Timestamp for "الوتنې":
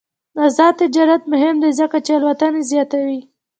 2.17-2.61